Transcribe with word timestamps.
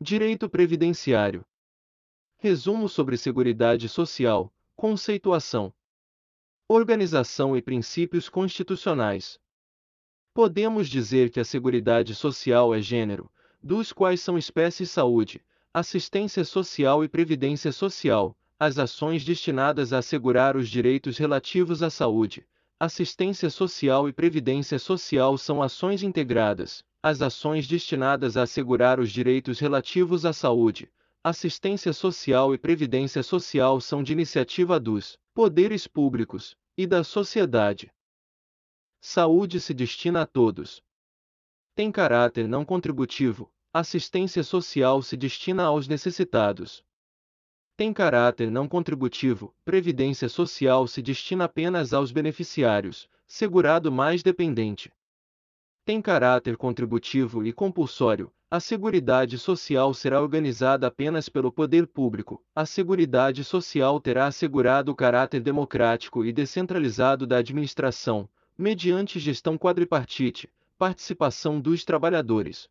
Direito 0.00 0.48
Previdenciário. 0.48 1.44
Resumo 2.36 2.88
sobre 2.88 3.16
Seguridade 3.16 3.88
Social, 3.88 4.54
Conceituação. 4.76 5.74
Organização 6.68 7.56
e 7.56 7.60
princípios 7.60 8.28
constitucionais. 8.28 9.40
Podemos 10.32 10.88
dizer 10.88 11.30
que 11.30 11.40
a 11.40 11.44
Seguridade 11.44 12.14
Social 12.14 12.72
é 12.72 12.80
gênero, 12.80 13.28
dos 13.60 13.92
quais 13.92 14.20
são 14.20 14.38
espécies 14.38 14.88
saúde, 14.88 15.44
assistência 15.74 16.44
social 16.44 17.02
e 17.02 17.08
previdência 17.08 17.72
social, 17.72 18.38
as 18.56 18.78
ações 18.78 19.24
destinadas 19.24 19.92
a 19.92 19.98
assegurar 19.98 20.56
os 20.56 20.68
direitos 20.68 21.18
relativos 21.18 21.82
à 21.82 21.90
saúde, 21.90 22.46
assistência 22.78 23.50
social 23.50 24.08
e 24.08 24.12
previdência 24.12 24.78
social 24.78 25.36
são 25.36 25.60
ações 25.60 26.04
integradas, 26.04 26.84
as 27.02 27.22
ações 27.22 27.68
destinadas 27.68 28.36
a 28.36 28.42
assegurar 28.42 28.98
os 28.98 29.12
direitos 29.12 29.60
relativos 29.60 30.24
à 30.24 30.32
saúde, 30.32 30.90
assistência 31.22 31.92
social 31.92 32.52
e 32.52 32.58
previdência 32.58 33.22
social 33.22 33.80
são 33.80 34.02
de 34.02 34.12
iniciativa 34.12 34.80
dos 34.80 35.16
poderes 35.32 35.86
públicos 35.86 36.56
e 36.76 36.86
da 36.86 37.04
sociedade. 37.04 37.92
Saúde 39.00 39.60
se 39.60 39.72
destina 39.72 40.22
a 40.22 40.26
todos. 40.26 40.82
Tem 41.74 41.92
caráter 41.92 42.48
não 42.48 42.64
contributivo, 42.64 43.48
assistência 43.72 44.42
social 44.42 45.00
se 45.00 45.16
destina 45.16 45.64
aos 45.64 45.86
necessitados. 45.86 46.82
Tem 47.76 47.92
caráter 47.92 48.50
não 48.50 48.66
contributivo, 48.66 49.54
previdência 49.64 50.28
social 50.28 50.88
se 50.88 51.00
destina 51.00 51.44
apenas 51.44 51.92
aos 51.92 52.10
beneficiários, 52.10 53.08
segurado 53.24 53.92
mais 53.92 54.20
dependente 54.20 54.92
tem 55.88 56.02
caráter 56.02 56.54
contributivo 56.58 57.46
e 57.46 57.50
compulsório, 57.50 58.30
a 58.50 58.60
Seguridade 58.60 59.38
Social 59.38 59.94
será 59.94 60.20
organizada 60.20 60.86
apenas 60.86 61.30
pelo 61.30 61.50
poder 61.50 61.86
público. 61.86 62.44
A 62.54 62.66
Seguridade 62.66 63.42
Social 63.42 63.98
terá 63.98 64.26
assegurado 64.26 64.92
o 64.92 64.94
caráter 64.94 65.40
democrático 65.40 66.26
e 66.26 66.30
descentralizado 66.30 67.26
da 67.26 67.38
administração, 67.38 68.28
mediante 68.58 69.18
gestão 69.18 69.56
quadripartite, 69.56 70.52
participação 70.76 71.58
dos 71.58 71.86
trabalhadores, 71.86 72.68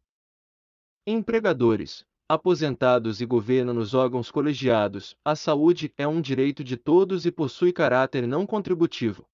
empregadores, 1.07 2.05
aposentados 2.29 3.19
e 3.19 3.25
governo 3.25 3.73
nos 3.73 3.95
órgãos 3.95 4.29
colegiados. 4.29 5.17
A 5.25 5.35
saúde 5.35 5.91
é 5.97 6.07
um 6.07 6.21
direito 6.21 6.63
de 6.63 6.77
todos 6.77 7.25
e 7.25 7.31
possui 7.31 7.73
caráter 7.73 8.27
não 8.27 8.45
contributivo. 8.45 9.25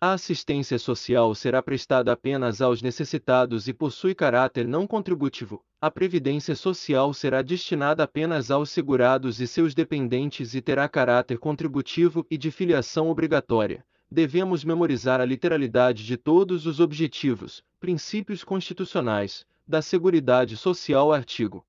A 0.00 0.12
assistência 0.12 0.78
social 0.78 1.34
será 1.34 1.60
prestada 1.60 2.12
apenas 2.12 2.62
aos 2.62 2.80
necessitados 2.80 3.66
e 3.66 3.72
possui 3.72 4.14
caráter 4.14 4.64
não 4.64 4.86
contributivo. 4.86 5.60
A 5.80 5.90
previdência 5.90 6.54
social 6.54 7.12
será 7.12 7.42
destinada 7.42 8.04
apenas 8.04 8.48
aos 8.48 8.70
segurados 8.70 9.40
e 9.40 9.46
seus 9.48 9.74
dependentes 9.74 10.54
e 10.54 10.62
terá 10.62 10.88
caráter 10.88 11.36
contributivo 11.38 12.24
e 12.30 12.38
de 12.38 12.48
filiação 12.52 13.10
obrigatória. 13.10 13.84
Devemos 14.08 14.62
memorizar 14.62 15.20
a 15.20 15.24
literalidade 15.24 16.06
de 16.06 16.16
todos 16.16 16.64
os 16.64 16.78
objetivos, 16.78 17.64
princípios 17.80 18.44
constitucionais, 18.44 19.44
da 19.66 19.82
Seguridade 19.82 20.56
Social 20.56 21.12
artigo 21.12 21.66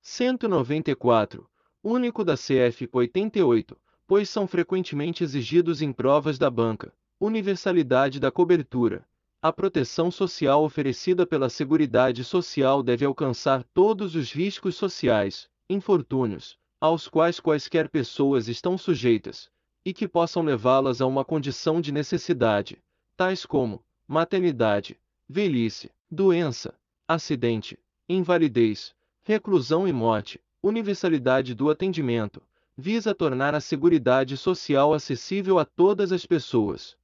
194, 0.00 1.50
único 1.82 2.22
da 2.22 2.36
CF 2.36 2.88
88, 2.92 3.76
pois 4.06 4.30
são 4.30 4.46
frequentemente 4.46 5.24
exigidos 5.24 5.82
em 5.82 5.92
provas 5.92 6.38
da 6.38 6.48
banca, 6.48 6.94
Universalidade 7.18 8.20
da 8.20 8.30
cobertura. 8.30 9.02
A 9.40 9.50
proteção 9.50 10.10
social 10.10 10.62
oferecida 10.62 11.26
pela 11.26 11.48
Seguridade 11.48 12.22
Social 12.22 12.82
deve 12.82 13.06
alcançar 13.06 13.64
todos 13.72 14.14
os 14.14 14.30
riscos 14.32 14.76
sociais, 14.76 15.48
infortúnios, 15.66 16.58
aos 16.78 17.08
quais 17.08 17.40
quaisquer 17.40 17.88
pessoas 17.88 18.48
estão 18.48 18.76
sujeitas, 18.76 19.48
e 19.82 19.94
que 19.94 20.06
possam 20.06 20.42
levá-las 20.42 21.00
a 21.00 21.06
uma 21.06 21.24
condição 21.24 21.80
de 21.80 21.90
necessidade, 21.90 22.76
tais 23.16 23.46
como 23.46 23.82
maternidade, 24.06 25.00
velhice, 25.26 25.90
doença, 26.10 26.74
acidente, 27.08 27.78
invalidez, 28.06 28.94
reclusão 29.22 29.88
e 29.88 29.92
morte. 29.92 30.38
Universalidade 30.62 31.54
do 31.54 31.70
atendimento 31.70 32.42
visa 32.76 33.14
tornar 33.14 33.54
a 33.54 33.60
Seguridade 33.60 34.36
Social 34.36 34.92
acessível 34.92 35.58
a 35.58 35.64
todas 35.64 36.12
as 36.12 36.26
pessoas 36.26 36.94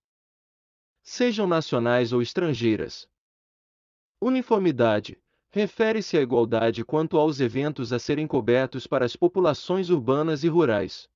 sejam 1.02 1.46
nacionais 1.46 2.12
ou 2.12 2.22
estrangeiras. 2.22 3.08
Uniformidade 4.20 5.18
refere-se 5.50 6.16
à 6.16 6.22
igualdade 6.22 6.84
quanto 6.84 7.18
aos 7.18 7.38
eventos 7.38 7.92
a 7.92 7.98
serem 7.98 8.26
cobertos 8.26 8.86
para 8.86 9.04
as 9.04 9.14
populações 9.14 9.90
urbanas 9.90 10.44
e 10.44 10.48
rurais. 10.48 11.08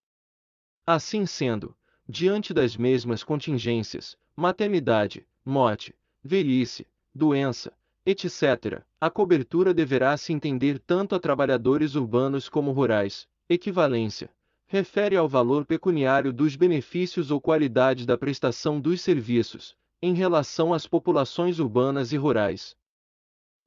Assim 0.86 1.24
sendo, 1.24 1.74
diante 2.06 2.52
das 2.52 2.76
mesmas 2.76 3.24
contingências, 3.24 4.16
maternidade, 4.36 5.26
morte, 5.44 5.94
velhice, 6.22 6.86
doença, 7.14 7.72
etc., 8.04 8.84
a 9.00 9.08
cobertura 9.08 9.72
deverá 9.72 10.16
se 10.16 10.32
entender 10.32 10.78
tanto 10.80 11.14
a 11.14 11.20
trabalhadores 11.20 11.94
urbanos 11.94 12.48
como 12.48 12.72
rurais. 12.72 13.26
Equivalência 13.48 14.30
refere 14.66 15.16
ao 15.16 15.28
valor 15.28 15.64
pecuniário 15.64 16.32
dos 16.32 16.56
benefícios 16.56 17.30
ou 17.30 17.40
qualidade 17.40 18.04
da 18.04 18.18
prestação 18.18 18.80
dos 18.80 19.00
serviços, 19.00 19.76
em 20.02 20.12
relação 20.12 20.74
às 20.74 20.86
populações 20.86 21.58
urbanas 21.58 22.12
e 22.12 22.16
rurais. 22.16 22.76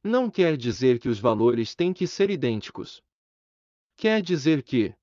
Não 0.03 0.29
quer 0.29 0.57
dizer 0.57 0.99
que 0.99 1.09
os 1.09 1.19
valores 1.19 1.73
têm 1.73 1.93
que 1.93 2.05
ser 2.05 2.29
idênticos. 2.29 3.01
Quer 3.95 4.21
dizer 4.21 4.61
que, 4.63 4.93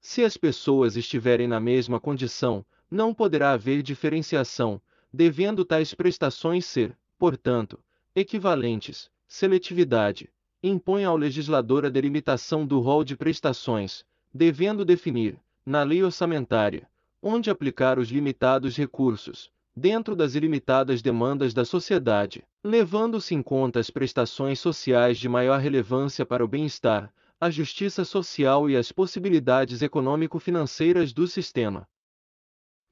se 0.00 0.24
as 0.24 0.36
pessoas 0.36 0.96
estiverem 0.96 1.46
na 1.46 1.60
mesma 1.60 2.00
condição, 2.00 2.64
não 2.90 3.14
poderá 3.14 3.52
haver 3.52 3.82
diferenciação, 3.82 4.80
devendo 5.12 5.64
tais 5.64 5.94
prestações 5.94 6.66
ser, 6.66 6.98
portanto, 7.18 7.82
equivalentes. 8.14 9.10
Seletividade 9.26 10.30
impõe 10.62 11.04
ao 11.04 11.16
legislador 11.16 11.86
a 11.86 11.88
delimitação 11.88 12.66
do 12.66 12.78
rol 12.80 13.02
de 13.02 13.16
prestações, 13.16 14.04
devendo 14.32 14.84
definir, 14.84 15.38
na 15.64 15.82
lei 15.82 16.02
orçamentária, 16.02 16.88
onde 17.22 17.50
aplicar 17.50 17.98
os 17.98 18.08
limitados 18.08 18.76
recursos, 18.76 19.50
dentro 19.74 20.14
das 20.14 20.34
ilimitadas 20.34 21.00
demandas 21.00 21.54
da 21.54 21.64
sociedade, 21.64 22.44
levando-se 22.62 23.34
em 23.34 23.42
conta 23.42 23.80
as 23.80 23.90
prestações 23.90 24.58
sociais 24.58 25.18
de 25.18 25.28
maior 25.28 25.60
relevância 25.60 26.26
para 26.26 26.44
o 26.44 26.48
bem-estar, 26.48 27.12
a 27.40 27.50
justiça 27.50 28.04
social 28.04 28.70
e 28.70 28.76
as 28.76 28.92
possibilidades 28.92 29.82
econômico-financeiras 29.82 31.12
do 31.12 31.26
sistema. 31.26 31.88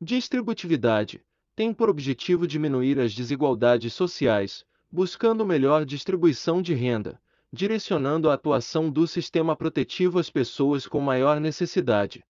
Distributividade 0.01 1.23
tem 1.55 1.75
por 1.75 1.91
objetivo 1.91 2.47
diminuir 2.47 2.99
as 2.99 3.15
desigualdades 3.15 3.93
sociais, 3.93 4.65
buscando 4.91 5.47
melhor 5.47 5.85
distribuição 5.85 6.63
de 6.63 6.75
renda, 6.75 7.21
direcionando 7.53 8.31
a 8.31 8.35
atuação 8.35 8.91
do 8.91 9.07
sistema 9.07 9.57
protetivo 9.57 10.19
às 10.19 10.31
pessoas 10.31 10.87
com 10.87 11.01
maior 11.01 11.41
necessidade. 11.41 12.25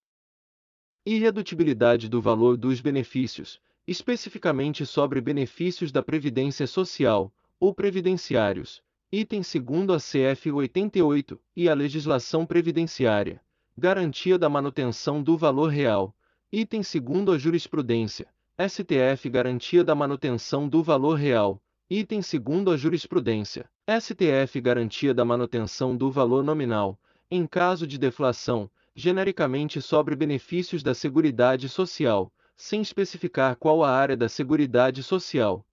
Irredutibilidade 1.04 2.08
do 2.08 2.20
valor 2.20 2.56
dos 2.56 2.80
benefícios, 2.80 3.60
especificamente 3.86 4.86
sobre 4.86 5.20
benefícios 5.20 5.92
da 5.92 6.02
Previdência 6.02 6.66
Social, 6.66 7.32
ou 7.58 7.74
previdenciários, 7.74 8.82
item 9.12 9.42
2 9.42 9.90
a 9.90 9.98
CF 9.98 10.52
88, 10.52 11.40
e 11.54 11.68
a 11.68 11.74
legislação 11.74 12.46
previdenciária, 12.46 13.42
garantia 13.76 14.38
da 14.38 14.48
manutenção 14.48 15.22
do 15.22 15.36
valor 15.36 15.68
real, 15.68 16.14
item 16.50 16.80
2 16.80 17.28
a 17.34 17.38
jurisprudência, 17.38 18.26
STF 18.58 19.28
garantia 19.28 19.84
da 19.84 19.94
manutenção 19.94 20.68
do 20.68 20.82
valor 20.82 21.14
real, 21.14 21.62
Item 21.92 22.22
segundo 22.22 22.70
a 22.70 22.76
jurisprudência. 22.76 23.68
STF 23.98 24.60
garantia 24.60 25.12
da 25.12 25.24
manutenção 25.24 25.96
do 25.96 26.12
valor 26.12 26.44
nominal, 26.44 26.96
em 27.28 27.44
caso 27.44 27.88
de 27.88 27.98
deflação, 27.98 28.70
genericamente 28.94 29.82
sobre 29.82 30.14
benefícios 30.14 30.80
da 30.80 30.94
Seguridade 30.94 31.68
Social, 31.68 32.32
sem 32.56 32.82
especificar 32.82 33.56
qual 33.56 33.82
a 33.82 33.90
área 33.90 34.16
da 34.16 34.28
Seguridade 34.28 35.02
Social. 35.02 35.66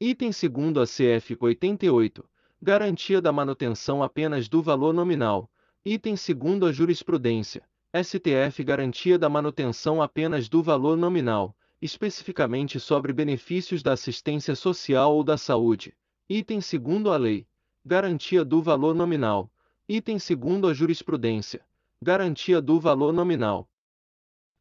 Item 0.00 0.32
segundo 0.32 0.80
a 0.80 0.84
CF 0.86 1.36
88. 1.38 2.28
Garantia 2.60 3.20
da 3.20 3.30
manutenção 3.30 4.02
apenas 4.02 4.48
do 4.48 4.60
valor 4.60 4.92
nominal. 4.92 5.48
Item 5.84 6.16
segundo 6.16 6.66
a 6.66 6.72
jurisprudência. 6.72 7.62
STF 7.94 8.64
garantia 8.64 9.16
da 9.16 9.28
manutenção 9.28 10.02
apenas 10.02 10.48
do 10.48 10.64
valor 10.64 10.96
nominal 10.96 11.54
especificamente 11.84 12.80
sobre 12.80 13.12
benefícios 13.12 13.82
da 13.82 13.92
assistência 13.92 14.56
social 14.56 15.14
ou 15.14 15.22
da 15.22 15.36
saúde. 15.36 15.94
Item 16.28 16.58
segundo 16.58 17.12
a 17.12 17.18
lei. 17.18 17.46
Garantia 17.84 18.42
do 18.42 18.62
valor 18.62 18.94
nominal. 18.94 19.52
Item 19.86 20.18
segundo 20.18 20.66
a 20.66 20.72
jurisprudência. 20.72 21.62
Garantia 22.00 22.62
do 22.62 22.80
valor 22.80 23.12
nominal. 23.12 23.68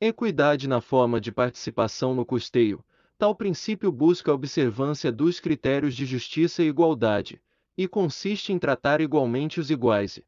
Equidade 0.02 0.68
na 0.68 0.82
forma 0.82 1.22
de 1.22 1.32
participação 1.32 2.14
no 2.14 2.26
custeio. 2.26 2.84
Tal 3.18 3.34
princípio 3.34 3.94
busca 3.94 4.30
a 4.30 4.34
observância 4.34 5.10
dos 5.10 5.40
critérios 5.40 5.96
de 5.96 6.06
justiça 6.06 6.62
e 6.62 6.68
igualdade, 6.68 7.42
e 7.78 7.88
consiste 7.88 8.52
em 8.52 8.60
tratar 8.60 9.00
igualmente 9.00 9.62
os 9.62 9.72
iguais 9.72 10.18
e 10.18 10.26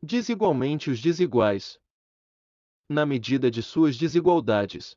desigualmente 0.00 0.88
os 0.88 1.00
desiguais, 1.00 1.80
na 2.88 3.04
medida 3.04 3.50
de 3.50 3.64
suas 3.64 3.96
desigualdades. 3.96 4.96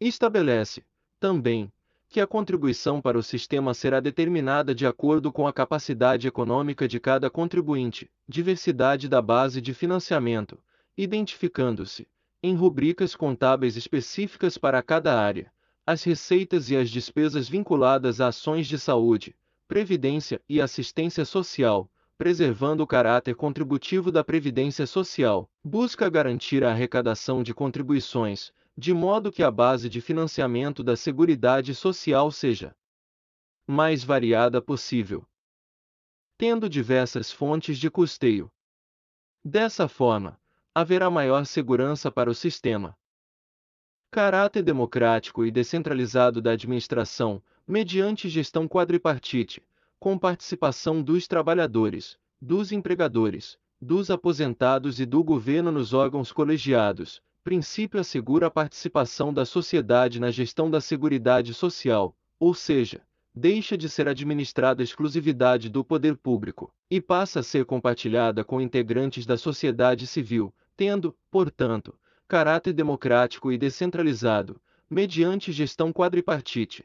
Estabelece, 0.00 0.82
também, 1.20 1.70
que 2.08 2.20
a 2.20 2.26
contribuição 2.26 3.00
para 3.00 3.18
o 3.18 3.22
sistema 3.22 3.74
será 3.74 4.00
determinada 4.00 4.74
de 4.74 4.86
acordo 4.86 5.32
com 5.32 5.46
a 5.46 5.52
capacidade 5.52 6.26
econômica 6.26 6.86
de 6.86 7.00
cada 7.00 7.28
contribuinte, 7.28 8.10
diversidade 8.28 9.08
da 9.08 9.20
base 9.20 9.60
de 9.60 9.74
financiamento, 9.74 10.58
identificando-se, 10.96 12.08
em 12.42 12.54
rubricas 12.54 13.14
contábeis 13.14 13.76
específicas 13.76 14.56
para 14.56 14.82
cada 14.82 15.18
área, 15.20 15.52
as 15.84 16.02
receitas 16.02 16.70
e 16.70 16.76
as 16.76 16.90
despesas 16.90 17.48
vinculadas 17.48 18.20
a 18.20 18.28
ações 18.28 18.66
de 18.66 18.78
saúde, 18.78 19.36
previdência 19.68 20.40
e 20.48 20.60
assistência 20.60 21.24
social, 21.24 21.90
preservando 22.16 22.82
o 22.82 22.86
caráter 22.86 23.34
contributivo 23.34 24.10
da 24.10 24.24
previdência 24.24 24.86
social, 24.86 25.50
busca 25.62 26.08
garantir 26.08 26.64
a 26.64 26.70
arrecadação 26.70 27.42
de 27.42 27.52
contribuições, 27.52 28.52
de 28.78 28.92
modo 28.92 29.32
que 29.32 29.42
a 29.42 29.50
base 29.50 29.88
de 29.88 30.02
financiamento 30.02 30.84
da 30.84 30.96
Seguridade 30.96 31.74
Social 31.74 32.30
seja 32.30 32.76
mais 33.66 34.04
variada 34.04 34.60
possível, 34.60 35.26
tendo 36.36 36.68
diversas 36.68 37.32
fontes 37.32 37.78
de 37.78 37.90
custeio. 37.90 38.52
Dessa 39.42 39.88
forma, 39.88 40.38
haverá 40.74 41.08
maior 41.08 41.46
segurança 41.46 42.12
para 42.12 42.30
o 42.30 42.34
sistema. 42.34 42.96
Caráter 44.10 44.62
democrático 44.62 45.44
e 45.44 45.50
descentralizado 45.50 46.42
da 46.42 46.52
administração, 46.52 47.42
mediante 47.66 48.28
gestão 48.28 48.68
quadripartite, 48.68 49.66
com 49.98 50.18
participação 50.18 51.02
dos 51.02 51.26
trabalhadores, 51.26 52.18
dos 52.40 52.70
empregadores, 52.70 53.58
dos 53.80 54.10
aposentados 54.10 55.00
e 55.00 55.06
do 55.06 55.24
governo 55.24 55.72
nos 55.72 55.92
órgãos 55.92 56.30
colegiados, 56.30 57.22
princípio 57.46 58.00
assegura 58.00 58.48
a 58.48 58.50
participação 58.50 59.32
da 59.32 59.44
sociedade 59.46 60.18
na 60.18 60.32
gestão 60.32 60.68
da 60.68 60.80
Seguridade 60.80 61.54
Social, 61.54 62.12
ou 62.40 62.52
seja, 62.52 63.02
deixa 63.32 63.78
de 63.78 63.88
ser 63.88 64.08
administrada 64.08 64.82
exclusividade 64.82 65.70
do 65.70 65.84
poder 65.84 66.16
público 66.16 66.74
e 66.90 67.00
passa 67.00 67.38
a 67.38 67.42
ser 67.44 67.64
compartilhada 67.64 68.42
com 68.42 68.60
integrantes 68.60 69.24
da 69.24 69.38
sociedade 69.38 70.08
civil, 70.08 70.52
tendo, 70.76 71.16
portanto, 71.30 71.96
caráter 72.26 72.72
democrático 72.72 73.52
e 73.52 73.56
descentralizado, 73.56 74.60
mediante 74.90 75.52
gestão 75.52 75.92
quadripartite. 75.92 76.84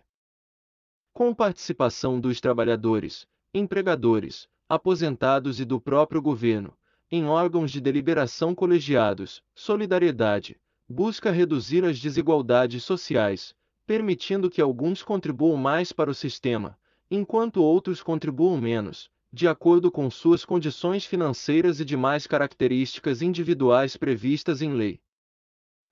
Com 1.11 1.33
participação 1.33 2.19
dos 2.19 2.39
trabalhadores, 2.39 3.25
empregadores, 3.51 4.47
aposentados 4.69 5.59
e 5.59 5.65
do 5.65 5.81
próprio 5.81 6.21
governo, 6.21 6.71
em 7.11 7.25
órgãos 7.25 7.69
de 7.69 7.81
deliberação 7.81 8.55
colegiados, 8.55 9.43
solidariedade, 9.53 10.55
busca 10.87 11.29
reduzir 11.29 11.83
as 11.83 11.99
desigualdades 11.99 12.85
sociais, 12.85 13.53
permitindo 13.85 14.49
que 14.49 14.61
alguns 14.61 15.03
contribuam 15.03 15.57
mais 15.57 15.91
para 15.91 16.09
o 16.09 16.13
sistema, 16.15 16.79
enquanto 17.09 17.61
outros 17.61 18.01
contribuam 18.01 18.55
menos, 18.61 19.11
de 19.29 19.45
acordo 19.45 19.91
com 19.91 20.09
suas 20.09 20.45
condições 20.45 21.05
financeiras 21.05 21.81
e 21.81 21.85
demais 21.85 22.25
características 22.25 23.21
individuais 23.21 23.97
previstas 23.97 24.61
em 24.61 24.71
lei. 24.71 25.01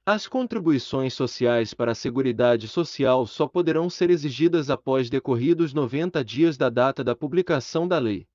As 0.06 0.26
contribuições 0.26 1.14
sociais 1.14 1.74
para 1.74 1.92
a 1.92 1.96
Seguridade 1.96 2.66
Social 2.70 3.28
só 3.28 3.46
poderão 3.46 3.90
ser 3.90 4.10
exigidas 4.10 4.70
após 4.70 5.10
decorridos 5.10 5.74
90 5.74 6.24
dias 6.24 6.58
da 6.58 6.70
data 6.70 7.04
da 7.04 7.14
publicação 7.14 7.86
da 7.86 8.00
lei 8.00 8.26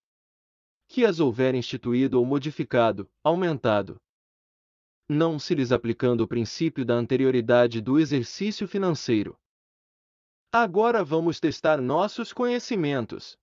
que 0.94 1.04
as 1.04 1.18
houver 1.18 1.56
instituído 1.56 2.20
ou 2.20 2.24
modificado, 2.24 3.10
aumentado. 3.24 4.00
Não 5.08 5.40
se 5.40 5.52
lhes 5.52 5.72
aplicando 5.72 6.20
o 6.20 6.28
princípio 6.28 6.84
da 6.84 6.94
anterioridade 6.94 7.80
do 7.80 7.98
exercício 7.98 8.68
financeiro. 8.68 9.36
Agora 10.52 11.02
vamos 11.02 11.40
testar 11.40 11.80
nossos 11.82 12.32
conhecimentos. 12.32 13.36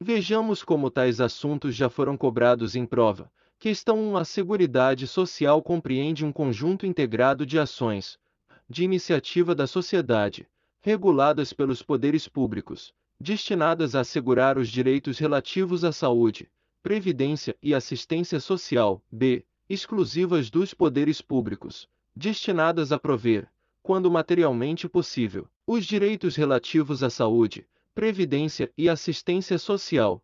Vejamos 0.00 0.62
como 0.62 0.88
tais 0.88 1.20
assuntos 1.20 1.74
já 1.74 1.90
foram 1.90 2.16
cobrados 2.16 2.76
em 2.76 2.86
prova. 2.86 3.28
Questão 3.58 3.98
1 3.98 4.16
A 4.18 4.24
Seguridade 4.24 5.08
Social 5.08 5.60
compreende 5.64 6.24
um 6.24 6.32
conjunto 6.32 6.86
integrado 6.86 7.44
de 7.44 7.58
ações, 7.58 8.16
de 8.70 8.84
iniciativa 8.84 9.52
da 9.52 9.66
sociedade, 9.66 10.48
reguladas 10.80 11.52
pelos 11.52 11.82
poderes 11.82 12.28
públicos, 12.28 12.94
destinadas 13.22 13.94
a 13.94 14.00
assegurar 14.00 14.58
os 14.58 14.68
direitos 14.68 15.18
relativos 15.18 15.84
à 15.84 15.92
saúde, 15.92 16.50
previdência 16.82 17.56
e 17.62 17.72
assistência 17.72 18.40
social, 18.40 19.00
b. 19.10 19.46
exclusivas 19.70 20.50
dos 20.50 20.74
poderes 20.74 21.22
públicos, 21.22 21.88
destinadas 22.16 22.90
a 22.90 22.98
prover, 22.98 23.48
quando 23.80 24.10
materialmente 24.10 24.88
possível, 24.88 25.48
os 25.64 25.86
direitos 25.86 26.34
relativos 26.34 27.04
à 27.04 27.08
saúde, 27.08 27.64
previdência 27.94 28.72
e 28.76 28.88
assistência 28.88 29.56
social. 29.56 30.20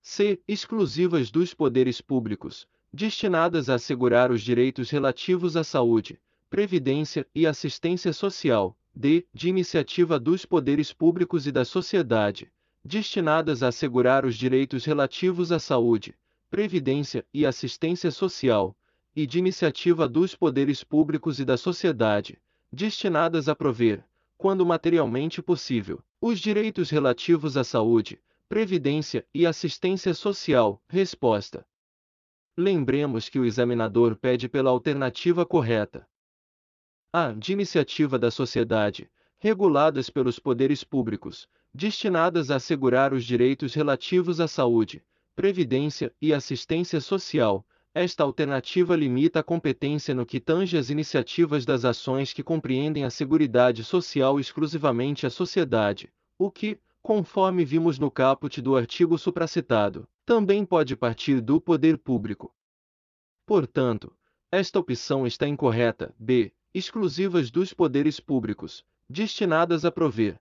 C. 0.00 0.40
Exclusivas 0.46 1.28
dos 1.28 1.52
poderes 1.52 2.00
públicos, 2.00 2.68
destinadas 2.92 3.68
a 3.68 3.74
assegurar 3.74 4.30
os 4.30 4.42
direitos 4.42 4.90
relativos 4.90 5.56
à 5.56 5.64
saúde, 5.64 6.20
previdência 6.48 7.26
e 7.34 7.48
assistência 7.48 8.12
social, 8.12 8.78
d. 9.00 9.26
de 9.32 9.48
iniciativa 9.48 10.20
dos 10.20 10.44
poderes 10.44 10.92
públicos 10.92 11.46
e 11.46 11.50
da 11.50 11.64
sociedade, 11.64 12.52
destinadas 12.84 13.62
a 13.62 13.68
assegurar 13.68 14.26
os 14.26 14.36
direitos 14.36 14.84
relativos 14.84 15.50
à 15.50 15.58
saúde, 15.58 16.14
previdência 16.50 17.24
e 17.32 17.46
assistência 17.46 18.10
social, 18.10 18.76
e 19.16 19.26
de 19.26 19.38
iniciativa 19.38 20.06
dos 20.06 20.34
poderes 20.34 20.84
públicos 20.84 21.40
e 21.40 21.46
da 21.46 21.56
sociedade, 21.56 22.38
destinadas 22.70 23.48
a 23.48 23.56
prover, 23.56 24.04
quando 24.36 24.66
materialmente 24.66 25.40
possível, 25.40 26.02
os 26.20 26.38
direitos 26.38 26.90
relativos 26.90 27.56
à 27.56 27.64
saúde, 27.64 28.20
previdência 28.50 29.26
e 29.32 29.46
assistência 29.46 30.12
social. 30.12 30.78
Resposta: 30.86 31.66
Lembremos 32.54 33.30
que 33.30 33.38
o 33.38 33.46
examinador 33.46 34.14
pede 34.14 34.46
pela 34.46 34.68
alternativa 34.68 35.46
correta. 35.46 36.06
A. 37.12 37.32
De 37.32 37.52
iniciativa 37.52 38.16
da 38.16 38.30
sociedade, 38.30 39.10
reguladas 39.40 40.08
pelos 40.08 40.38
poderes 40.38 40.84
públicos, 40.84 41.48
destinadas 41.74 42.52
a 42.52 42.56
assegurar 42.56 43.12
os 43.12 43.24
direitos 43.24 43.74
relativos 43.74 44.38
à 44.38 44.46
saúde, 44.46 45.02
previdência 45.34 46.14
e 46.22 46.32
assistência 46.32 47.00
social. 47.00 47.66
Esta 47.92 48.22
alternativa 48.22 48.94
limita 48.94 49.40
a 49.40 49.42
competência 49.42 50.14
no 50.14 50.24
que 50.24 50.38
tange 50.38 50.78
às 50.78 50.88
iniciativas 50.88 51.66
das 51.66 51.84
ações 51.84 52.32
que 52.32 52.44
compreendem 52.44 53.02
a 53.02 53.10
Seguridade 53.10 53.82
Social 53.82 54.38
exclusivamente 54.38 55.26
à 55.26 55.30
sociedade, 55.30 56.12
o 56.38 56.48
que, 56.48 56.78
conforme 57.02 57.64
vimos 57.64 57.98
no 57.98 58.08
caput 58.08 58.62
do 58.62 58.76
artigo 58.76 59.18
supracitado, 59.18 60.06
também 60.24 60.64
pode 60.64 60.94
partir 60.94 61.40
do 61.40 61.60
poder 61.60 61.98
público. 61.98 62.54
Portanto, 63.44 64.12
esta 64.52 64.78
opção 64.78 65.26
está 65.26 65.48
incorreta. 65.48 66.14
B 66.16 66.52
exclusivas 66.72 67.50
dos 67.50 67.72
poderes 67.72 68.20
públicos, 68.20 68.84
destinadas 69.08 69.84
a 69.84 69.90
prover, 69.90 70.38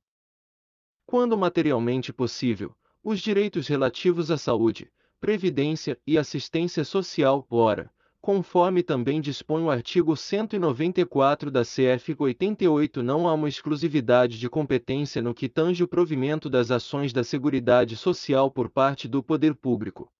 quando 1.09 1.35
materialmente 1.35 2.13
possível, 2.13 2.75
os 3.03 3.19
direitos 3.19 3.67
relativos 3.67 4.29
à 4.29 4.37
saúde, 4.37 4.91
previdência 5.19 5.99
e 6.05 6.19
assistência 6.19 6.85
social, 6.85 7.47
ora, 7.49 7.91
conforme 8.21 8.83
também 8.83 9.19
dispõe 9.19 9.63
o 9.63 9.71
artigo 9.71 10.15
194 10.15 11.49
da 11.49 11.63
CF 11.63 12.15
88, 12.15 13.01
não 13.01 13.27
há 13.27 13.33
uma 13.33 13.49
exclusividade 13.49 14.37
de 14.37 14.47
competência 14.47 15.19
no 15.19 15.33
que 15.33 15.49
tange 15.49 15.83
o 15.83 15.87
provimento 15.87 16.47
das 16.47 16.69
ações 16.69 17.11
da 17.11 17.23
Seguridade 17.23 17.97
Social 17.97 18.51
por 18.51 18.69
parte 18.69 19.07
do 19.07 19.23
poder 19.23 19.55
público. 19.55 20.13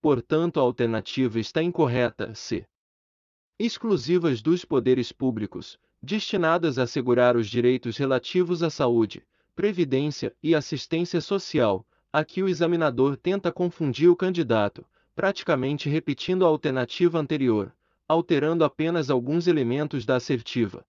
Portanto, 0.00 0.60
a 0.60 0.62
alternativa 0.62 1.40
está 1.40 1.60
incorreta, 1.60 2.32
se 2.32 2.64
exclusivas 3.62 4.40
dos 4.40 4.64
poderes 4.64 5.12
públicos, 5.12 5.78
destinadas 6.02 6.78
a 6.78 6.84
assegurar 6.84 7.36
os 7.36 7.46
direitos 7.46 7.98
relativos 7.98 8.62
à 8.62 8.70
saúde, 8.70 9.22
previdência 9.54 10.34
e 10.42 10.54
assistência 10.54 11.20
social. 11.20 11.86
Aqui 12.10 12.42
o 12.42 12.48
examinador 12.48 13.18
tenta 13.18 13.52
confundir 13.52 14.08
o 14.08 14.16
candidato, 14.16 14.82
praticamente 15.14 15.90
repetindo 15.90 16.46
a 16.46 16.48
alternativa 16.48 17.18
anterior, 17.18 17.70
alterando 18.08 18.64
apenas 18.64 19.10
alguns 19.10 19.46
elementos 19.46 20.06
da 20.06 20.16
assertiva. 20.16 20.82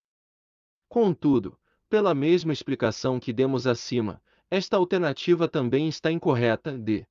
Contudo, 0.87 1.59
pela 1.89 2.15
mesma 2.15 2.53
explicação 2.53 3.19
que 3.19 3.33
demos 3.33 3.67
acima, 3.67 4.21
esta 4.49 4.77
alternativa 4.77 5.45
também 5.45 5.89
está 5.89 6.09
incorreta 6.09 6.77
de 6.77 7.05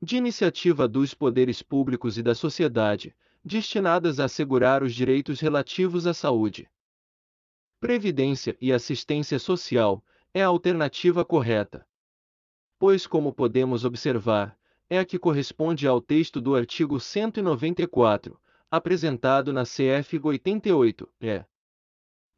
de 0.00 0.16
iniciativa 0.16 0.86
dos 0.86 1.14
poderes 1.14 1.62
públicos 1.62 2.18
e 2.18 2.22
da 2.22 2.34
sociedade, 2.34 3.14
destinadas 3.44 4.20
a 4.20 4.24
assegurar 4.24 4.82
os 4.82 4.94
direitos 4.94 5.40
relativos 5.40 6.06
à 6.06 6.14
saúde, 6.14 6.68
previdência 7.80 8.56
e 8.60 8.72
assistência 8.72 9.38
social, 9.38 10.02
é 10.32 10.42
a 10.42 10.46
alternativa 10.46 11.24
correta. 11.24 11.86
pois, 12.78 13.06
como 13.06 13.32
podemos 13.32 13.84
observar, 13.84 14.58
é 14.88 14.98
a 14.98 15.04
que 15.04 15.18
corresponde 15.18 15.86
ao 15.86 16.00
texto 16.00 16.40
do 16.40 16.54
artigo 16.54 16.98
194, 16.98 18.38
apresentado 18.70 19.52
na 19.52 19.64
CF 19.64 20.18
88, 20.22 21.08
é 21.20 21.44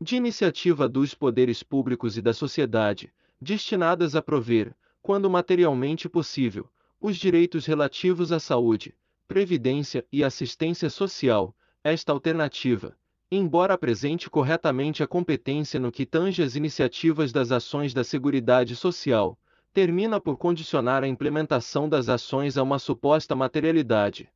de 0.01 0.17
iniciativa 0.17 0.89
dos 0.89 1.15
poderes 1.15 1.63
públicos 1.63 2.19
e 2.19 2.23
da 2.23 2.35
sociedade, 2.35 3.13
destinadas 3.41 4.15
a 4.15 4.21
prover, 4.21 4.77
quando 5.01 5.31
materialmente 5.31 6.09
possível, 6.09 6.69
os 7.00 7.17
direitos 7.17 7.67
relativos 7.67 8.33
à 8.33 8.41
saúde, 8.41 8.97
previdência 9.29 10.07
e 10.11 10.25
assistência 10.25 10.88
social. 10.88 11.55
Esta 11.83 12.12
alternativa, 12.12 12.97
embora 13.31 13.75
apresente 13.75 14.29
corretamente 14.29 15.03
a 15.03 15.07
competência 15.07 15.79
no 15.79 15.93
que 15.93 16.05
tange 16.05 16.43
às 16.43 16.57
iniciativas 16.57 17.33
das 17.33 17.53
ações 17.53 17.95
da 17.95 18.03
Seguridade 18.03 18.75
Social, 18.75 19.38
termina 19.73 20.21
por 20.21 20.37
condicionar 20.37 21.05
a 21.05 21.09
implementação 21.09 21.88
das 21.88 22.09
ações 22.09 22.57
a 22.57 22.62
uma 22.62 22.79
suposta 22.79 23.37
materialidade. 23.37 24.29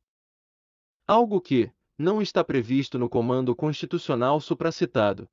Algo 1.07 1.41
que 1.41 1.71
não 1.97 2.21
está 2.21 2.43
previsto 2.43 2.97
no 2.97 3.09
comando 3.09 3.55
constitucional 3.55 4.39
supracitado. 4.39 5.27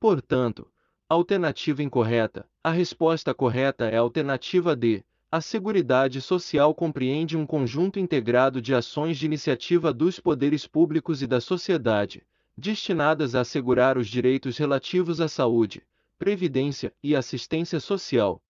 Portanto, 0.00 0.70
alternativa 1.08 1.82
incorreta, 1.82 2.48
a 2.62 2.70
resposta 2.70 3.34
correta 3.34 3.86
é 3.86 3.96
a 3.96 4.00
alternativa 4.00 4.76
D. 4.76 5.04
A 5.30 5.40
Seguridade 5.40 6.20
Social 6.20 6.74
compreende 6.74 7.36
um 7.36 7.46
conjunto 7.46 7.98
integrado 7.98 8.62
de 8.62 8.74
ações 8.74 9.18
de 9.18 9.26
iniciativa 9.26 9.92
dos 9.92 10.18
poderes 10.18 10.66
públicos 10.66 11.20
e 11.20 11.26
da 11.26 11.40
sociedade, 11.40 12.26
destinadas 12.56 13.34
a 13.34 13.42
assegurar 13.42 13.98
os 13.98 14.08
direitos 14.08 14.56
relativos 14.56 15.20
à 15.20 15.28
saúde, 15.28 15.86
previdência 16.18 16.94
e 17.02 17.14
assistência 17.14 17.78
social, 17.78 18.42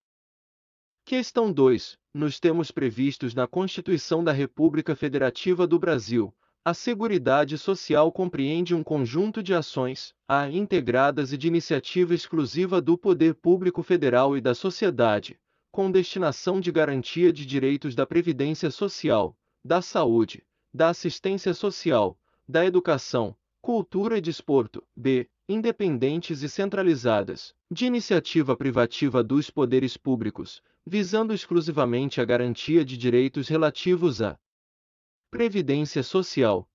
Questão 1.08 1.50
2. 1.50 1.98
Nos 2.12 2.38
termos 2.38 2.70
previstos 2.70 3.34
na 3.34 3.46
Constituição 3.46 4.22
da 4.22 4.30
República 4.30 4.94
Federativa 4.94 5.66
do 5.66 5.78
Brasil, 5.78 6.36
a 6.62 6.74
Seguridade 6.74 7.56
Social 7.56 8.12
compreende 8.12 8.74
um 8.74 8.84
conjunto 8.84 9.42
de 9.42 9.54
ações, 9.54 10.14
a 10.28 10.50
integradas 10.50 11.32
e 11.32 11.38
de 11.38 11.48
iniciativa 11.48 12.14
exclusiva 12.14 12.78
do 12.82 12.98
poder 12.98 13.34
público 13.36 13.82
federal 13.82 14.36
e 14.36 14.40
da 14.42 14.54
sociedade, 14.54 15.40
com 15.70 15.90
destinação 15.90 16.60
de 16.60 16.72
garantia 16.72 17.32
de 17.32 17.44
direitos 17.44 17.94
da 17.94 18.06
previdência 18.06 18.70
social, 18.70 19.36
da 19.64 19.82
saúde, 19.82 20.46
da 20.72 20.88
assistência 20.88 21.52
social, 21.54 22.18
da 22.48 22.64
educação, 22.64 23.36
cultura 23.60 24.16
e 24.16 24.20
desporto, 24.20 24.86
b. 24.96 25.28
independentes 25.48 26.42
e 26.42 26.48
centralizadas, 26.48 27.54
de 27.70 27.86
iniciativa 27.86 28.56
privativa 28.56 29.22
dos 29.22 29.50
poderes 29.50 29.96
públicos, 29.96 30.62
visando 30.86 31.34
exclusivamente 31.34 32.20
a 32.20 32.24
garantia 32.24 32.84
de 32.84 32.96
direitos 32.96 33.48
relativos 33.48 34.22
à 34.22 34.38
previdência 35.30 36.02
social. 36.02 36.68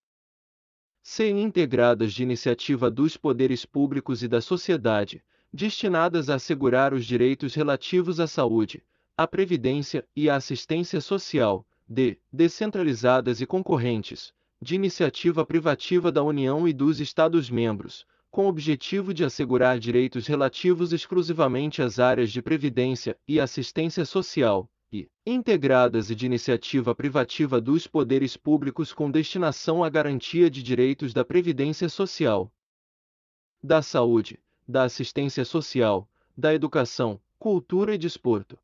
C. 1.01 1.29
Integradas 1.29 2.13
de 2.13 2.23
iniciativa 2.23 2.89
dos 2.89 3.17
poderes 3.17 3.65
públicos 3.65 4.23
e 4.23 4.27
da 4.27 4.39
sociedade, 4.39 5.23
destinadas 5.53 6.31
a 6.31 6.35
assegurar 6.35 6.93
os 6.93 7.05
direitos 7.05 7.53
relativos 7.53 8.19
à 8.19 8.25
saúde, 8.25 8.83
à 9.15 9.27
previdência 9.27 10.03
e 10.15 10.27
à 10.27 10.35
assistência 10.35 10.99
social. 10.99 11.65
D. 11.87 12.17
Descentralizadas 12.31 13.39
e 13.39 13.45
concorrentes, 13.45 14.33
de 14.59 14.73
iniciativa 14.73 15.45
privativa 15.45 16.11
da 16.11 16.23
União 16.23 16.67
e 16.67 16.73
dos 16.73 16.99
Estados-membros, 16.99 18.05
com 18.31 18.45
o 18.45 18.49
objetivo 18.49 19.13
de 19.13 19.23
assegurar 19.23 19.77
direitos 19.77 20.25
relativos 20.25 20.91
exclusivamente 20.91 21.81
às 21.81 21.99
áreas 21.99 22.31
de 22.31 22.41
previdência 22.41 23.15
e 23.27 23.39
assistência 23.39 24.05
social, 24.05 24.67
e 24.91 25.07
integradas 25.25 26.09
e 26.09 26.15
de 26.15 26.25
iniciativa 26.25 26.95
privativa 26.95 27.59
dos 27.59 27.85
poderes 27.85 28.37
públicos 28.37 28.93
com 28.93 29.11
destinação 29.11 29.83
à 29.83 29.89
garantia 29.89 30.49
de 30.49 30.63
direitos 30.63 31.13
da 31.13 31.23
previdência 31.25 31.89
social, 31.89 32.51
da 33.61 33.81
saúde, 33.81 34.39
da 34.67 34.83
assistência 34.83 35.45
social, 35.45 36.07
da 36.37 36.53
educação, 36.53 37.19
cultura 37.37 37.95
e 37.95 37.97
desporto. 37.97 38.57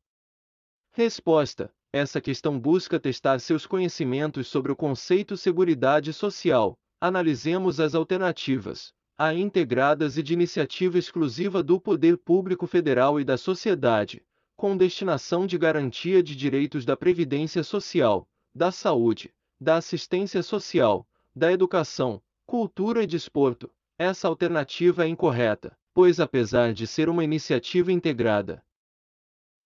Resposta: 0.92 1.72
essa 1.92 2.20
questão 2.20 2.58
busca 2.58 2.98
testar 2.98 3.38
seus 3.40 3.66
conhecimentos 3.66 4.48
sobre 4.48 4.72
o 4.72 4.76
conceito 4.76 5.36
Seguridade 5.36 6.12
Social. 6.12 6.78
Analisemos 7.00 7.80
as 7.80 7.94
alternativas 7.94 8.92
a 9.22 9.34
integradas 9.34 10.16
e 10.16 10.22
de 10.22 10.32
iniciativa 10.32 10.96
exclusiva 10.96 11.62
do 11.62 11.78
poder 11.78 12.16
público 12.16 12.66
federal 12.66 13.20
e 13.20 13.24
da 13.24 13.36
sociedade, 13.36 14.24
com 14.56 14.74
destinação 14.74 15.46
de 15.46 15.58
garantia 15.58 16.22
de 16.22 16.34
direitos 16.34 16.86
da 16.86 16.96
previdência 16.96 17.62
social, 17.62 18.26
da 18.54 18.72
saúde, 18.72 19.30
da 19.60 19.76
assistência 19.76 20.42
social, 20.42 21.06
da 21.36 21.52
educação, 21.52 22.22
cultura 22.46 23.02
e 23.02 23.06
desporto. 23.06 23.70
Essa 23.98 24.26
alternativa 24.26 25.04
é 25.04 25.08
incorreta, 25.08 25.76
pois 25.92 26.20
apesar 26.20 26.72
de 26.72 26.86
ser 26.86 27.08
uma 27.08 27.24
iniciativa 27.24 27.92
integrada, 27.92 28.62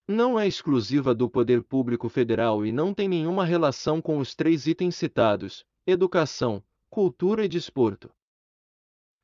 não 0.07 0.39
é 0.39 0.47
exclusiva 0.47 1.15
do 1.15 1.31
poder 1.31 1.63
público 1.63 2.11
federal 2.11 2.67
e 2.67 2.71
não 2.71 2.93
tem 2.93 3.09
nenhuma 3.09 3.43
relação 3.43 4.03
com 4.03 4.19
os 4.19 4.35
três 4.35 4.67
itens 4.67 4.97
citados: 4.97 5.65
educação, 5.87 6.63
cultura 6.91 7.45
e 7.45 7.49
desporto. 7.49 8.11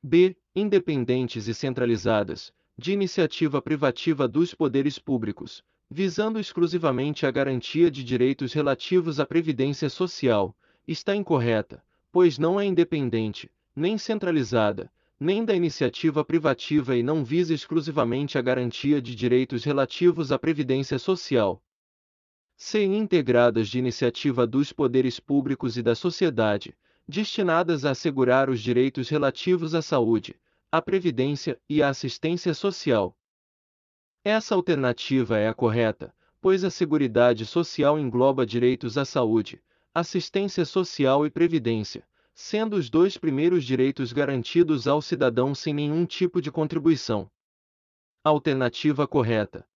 B. 0.01 0.35
Independentes 0.55 1.47
e 1.47 1.53
centralizadas, 1.53 2.51
de 2.75 2.91
iniciativa 2.91 3.61
privativa 3.61 4.27
dos 4.27 4.55
poderes 4.55 4.97
públicos, 4.97 5.63
visando 5.87 6.39
exclusivamente 6.39 7.27
a 7.27 7.31
garantia 7.31 7.91
de 7.91 8.03
direitos 8.03 8.51
relativos 8.51 9.19
à 9.19 9.25
previdência 9.25 9.87
social, 9.87 10.55
está 10.87 11.15
incorreta, 11.15 11.83
pois 12.11 12.39
não 12.39 12.59
é 12.59 12.65
independente, 12.65 13.51
nem 13.75 13.99
centralizada, 13.99 14.91
nem 15.23 15.45
da 15.45 15.53
iniciativa 15.53 16.25
privativa 16.25 16.97
e 16.97 17.03
não 17.03 17.23
visa 17.23 17.53
exclusivamente 17.53 18.39
a 18.39 18.41
garantia 18.41 18.99
de 18.99 19.13
direitos 19.13 19.63
relativos 19.63 20.31
à 20.31 20.39
previdência 20.39 20.97
social. 20.97 21.61
C. 22.57 22.83
Integradas 22.85 23.67
de 23.67 23.77
iniciativa 23.77 24.47
dos 24.47 24.73
poderes 24.73 25.19
públicos 25.19 25.77
e 25.77 25.83
da 25.83 25.93
sociedade, 25.93 26.75
destinadas 27.07 27.85
a 27.85 27.91
assegurar 27.91 28.49
os 28.49 28.59
direitos 28.59 29.09
relativos 29.09 29.75
à 29.75 29.81
saúde, 29.83 30.35
à 30.71 30.81
previdência 30.81 31.61
e 31.69 31.83
à 31.83 31.89
assistência 31.89 32.55
social. 32.55 33.15
Essa 34.25 34.55
alternativa 34.55 35.37
é 35.37 35.47
a 35.47 35.53
correta, 35.53 36.11
pois 36.41 36.63
a 36.63 36.71
Seguridade 36.71 37.45
Social 37.45 37.99
engloba 37.99 38.43
direitos 38.43 38.97
à 38.97 39.05
saúde, 39.05 39.61
assistência 39.93 40.65
social 40.65 41.27
e 41.27 41.29
previdência, 41.29 42.03
sendo 42.33 42.75
os 42.75 42.89
dois 42.89 43.17
primeiros 43.17 43.63
direitos 43.63 44.13
garantidos 44.13 44.87
ao 44.87 45.01
cidadão 45.01 45.53
sem 45.53 45.73
nenhum 45.73 46.05
tipo 46.05 46.41
de 46.41 46.51
contribuição. 46.51 47.29
Alternativa 48.23 49.07
correta. 49.07 49.67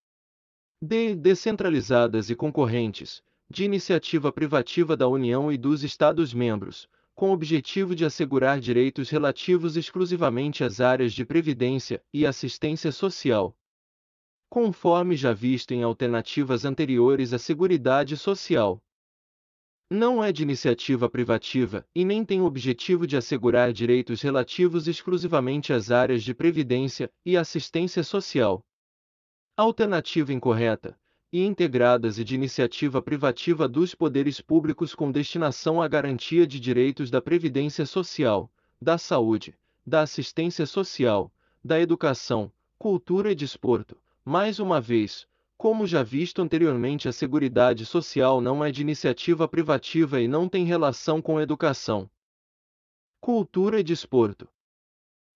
D. 0.82 1.16
Descentralizadas 1.16 2.30
e 2.30 2.36
concorrentes, 2.36 3.24
de 3.50 3.64
iniciativa 3.64 4.32
privativa 4.32 4.96
da 4.96 5.08
União 5.08 5.52
e 5.52 5.58
dos 5.58 5.84
Estados-membros, 5.84 6.88
com 7.16 7.30
o 7.30 7.34
objetivo 7.34 7.96
de 7.96 8.04
assegurar 8.04 8.60
direitos 8.60 9.10
relativos 9.10 9.78
exclusivamente 9.78 10.64
às 10.64 10.82
áreas 10.82 11.14
de 11.14 11.26
previdência 11.26 12.04
e 12.14 12.26
assistência 12.26 12.92
social. 12.92 13.56
Conforme 14.50 15.16
já 15.16 15.34
visto 15.34 15.74
em 15.74 15.82
alternativas 15.82 16.66
anteriores 16.66 17.34
à 17.34 17.40
Seguridade 17.40 18.18
Social. 18.18 18.84
Não 19.90 20.24
é 20.24 20.32
de 20.32 20.42
iniciativa 20.42 21.08
privativa 21.08 21.86
e 21.94 22.04
nem 22.04 22.26
tem 22.26 22.42
o 22.42 22.46
objetivo 22.46 23.06
de 23.06 23.16
assegurar 23.16 23.72
direitos 23.72 24.20
relativos 24.20 24.88
exclusivamente 24.88 25.72
às 25.72 25.92
áreas 25.92 26.24
de 26.24 26.34
previdência 26.34 27.12
e 27.24 27.38
assistência 27.38 28.04
social. 28.04 28.66
Alternativa 29.56 30.34
incorreta 30.34 31.00
e 31.32 31.46
integradas 31.46 32.18
e 32.18 32.24
de 32.24 32.34
iniciativa 32.34 33.00
privativa 33.00 33.68
dos 33.68 33.94
poderes 33.94 34.42
públicos 34.42 34.96
com 34.96 35.12
destinação 35.12 35.80
à 35.80 35.88
garantia 35.88 36.48
de 36.48 36.60
direitos 36.60 37.12
da 37.12 37.22
previdência 37.22 37.86
social, 37.86 38.52
da 38.82 38.98
saúde, 38.98 39.56
da 39.86 40.02
assistência 40.02 40.66
social, 40.66 41.32
da 41.64 41.80
educação, 41.80 42.52
cultura 42.80 43.32
e 43.32 43.36
desporto. 43.36 43.96
Mais 44.24 44.60
uma 44.60 44.82
vez, 44.82 45.28
como 45.58 45.88
já 45.88 46.04
visto 46.04 46.42
anteriormente, 46.42 47.08
a 47.08 47.12
Seguridade 47.12 47.86
Social 47.86 48.42
não 48.42 48.64
é 48.64 48.72
de 48.72 48.82
iniciativa 48.82 49.48
privativa 49.48 50.20
e 50.22 50.28
não 50.28 50.50
tem 50.50 50.66
relação 50.66 51.22
com 51.22 51.40
educação, 51.40 52.10
cultura 53.22 53.80
e 53.80 53.84
desporto. 53.84 54.48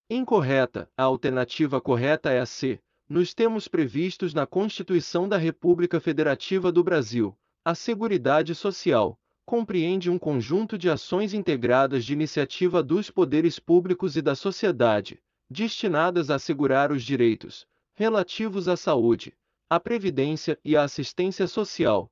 Incorreta, 0.08 0.88
a 0.96 1.02
alternativa 1.02 1.80
correta 1.80 2.30
é 2.30 2.40
a 2.40 2.46
C. 2.46 2.80
Nos 3.08 3.34
termos 3.34 3.66
previstos 3.66 4.32
na 4.32 4.46
Constituição 4.46 5.28
da 5.28 5.36
República 5.36 5.98
Federativa 5.98 6.70
do 6.70 6.84
Brasil, 6.84 7.36
a 7.64 7.74
Seguridade 7.74 8.54
Social. 8.54 9.18
Compreende 9.44 10.08
um 10.08 10.16
conjunto 10.16 10.78
de 10.78 10.88
ações 10.88 11.34
integradas 11.34 12.04
de 12.04 12.12
iniciativa 12.12 12.80
dos 12.80 13.10
poderes 13.10 13.58
públicos 13.58 14.16
e 14.16 14.22
da 14.22 14.36
sociedade, 14.36 15.20
destinadas 15.50 16.30
a 16.30 16.36
assegurar 16.36 16.92
os 16.92 17.02
direitos 17.02 17.66
relativos 17.94 18.68
à 18.68 18.76
saúde, 18.76 19.36
a 19.72 19.78
previdência 19.78 20.58
e 20.64 20.76
a 20.76 20.82
assistência 20.82 21.46
social. 21.46 22.10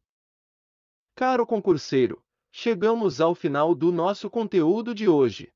Caro 1.17 1.45
concurseiro, 1.45 2.23
chegamos 2.53 3.21
ao 3.21 3.35
final 3.35 3.75
do 3.75 3.91
nosso 3.91 4.31
conteúdo 4.31 4.95
de 4.95 5.09
hoje. 5.09 5.53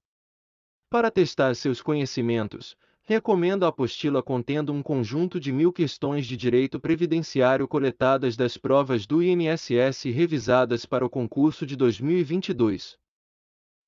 Para 0.91 1.13
testar 1.13 1.55
seus 1.55 1.81
conhecimentos, 1.81 2.77
recomendo 3.03 3.65
a 3.65 3.69
apostila 3.69 4.21
contendo 4.21 4.73
um 4.73 4.83
conjunto 4.83 5.39
de 5.39 5.53
mil 5.53 5.73
questões 5.73 6.27
de 6.27 6.37
direito 6.37 6.81
previdenciário 6.81 7.69
coletadas 7.69 8.37
das 8.37 8.57
provas 8.57 9.07
do 9.07 9.23
INSS 9.23 10.07
e 10.07 10.11
revisadas 10.11 10.85
para 10.85 11.07
o 11.07 11.09
concurso 11.09 11.65
de 11.65 11.77
2022. 11.77 12.99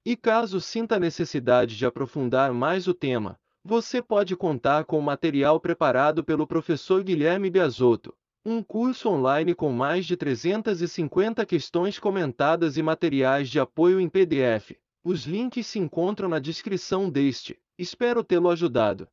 E 0.06 0.16
caso 0.16 0.60
sinta 0.60 1.00
necessidade 1.00 1.76
de 1.76 1.84
aprofundar 1.84 2.54
mais 2.54 2.86
o 2.86 2.94
tema, 2.94 3.40
você 3.64 4.02
pode 4.02 4.36
contar 4.36 4.84
com 4.84 4.98
o 4.98 5.02
material 5.02 5.58
preparado 5.58 6.22
pelo 6.22 6.46
professor 6.46 7.02
Guilherme 7.02 7.48
Biasotto, 7.48 8.14
um 8.44 8.62
curso 8.62 9.08
online 9.08 9.54
com 9.54 9.72
mais 9.72 10.04
de 10.04 10.18
350 10.18 11.46
questões 11.46 11.98
comentadas 11.98 12.76
e 12.76 12.82
materiais 12.82 13.48
de 13.48 13.58
apoio 13.58 13.98
em 13.98 14.08
PDF. 14.08 14.72
Os 15.02 15.24
links 15.24 15.66
se 15.66 15.78
encontram 15.78 16.28
na 16.28 16.38
descrição 16.38 17.08
deste. 17.08 17.58
Espero 17.78 18.22
tê-lo 18.22 18.50
ajudado. 18.50 19.08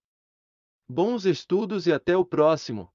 Bons 0.90 1.26
estudos 1.26 1.88
e 1.88 1.94
até 1.94 2.18
o 2.18 2.26
próximo! 2.26 2.92